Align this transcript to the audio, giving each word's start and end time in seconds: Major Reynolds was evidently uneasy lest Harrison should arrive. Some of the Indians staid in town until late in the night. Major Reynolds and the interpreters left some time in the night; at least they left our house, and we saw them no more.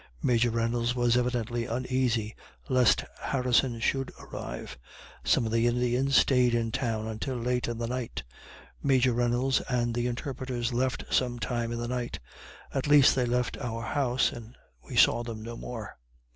Major 0.23 0.49
Reynolds 0.49 0.95
was 0.95 1.15
evidently 1.15 1.67
uneasy 1.67 2.35
lest 2.69 3.03
Harrison 3.19 3.79
should 3.79 4.11
arrive. 4.19 4.75
Some 5.23 5.45
of 5.45 5.51
the 5.51 5.67
Indians 5.67 6.15
staid 6.17 6.55
in 6.55 6.71
town 6.71 7.05
until 7.05 7.35
late 7.35 7.67
in 7.67 7.77
the 7.77 7.85
night. 7.85 8.23
Major 8.81 9.13
Reynolds 9.13 9.61
and 9.69 9.93
the 9.93 10.07
interpreters 10.07 10.73
left 10.73 11.03
some 11.11 11.37
time 11.37 11.71
in 11.71 11.77
the 11.77 11.87
night; 11.87 12.17
at 12.73 12.87
least 12.87 13.13
they 13.15 13.27
left 13.27 13.57
our 13.59 13.83
house, 13.83 14.31
and 14.31 14.57
we 14.89 14.95
saw 14.95 15.21
them 15.21 15.43
no 15.43 15.55
more. 15.55 15.99